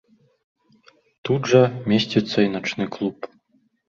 [1.29, 3.29] Тут жа месціцца і начны клуб.